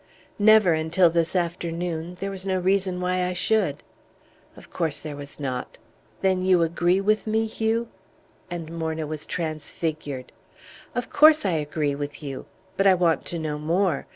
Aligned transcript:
"Never 0.39 0.73
until 0.73 1.11
this 1.11 1.35
afternoon; 1.35 2.17
there 2.19 2.31
was 2.31 2.43
no 2.43 2.57
reason 2.59 2.99
why 2.99 3.23
I 3.23 3.33
should." 3.33 3.83
"Of 4.57 4.71
course 4.71 4.99
there 4.99 5.15
was 5.15 5.39
not." 5.39 5.77
"Then 6.21 6.41
you 6.41 6.63
agree 6.63 6.99
with 6.99 7.27
me, 7.27 7.45
Hugh?" 7.45 7.87
And 8.49 8.71
Morna 8.71 9.05
was 9.05 9.27
transfigured. 9.27 10.31
"Of 10.95 11.11
course 11.11 11.45
I 11.45 11.51
agree 11.51 11.93
with 11.93 12.23
you! 12.23 12.47
But 12.77 12.87
I 12.87 12.95
want 12.95 13.25
to 13.25 13.37
know 13.37 13.59
more. 13.59 14.07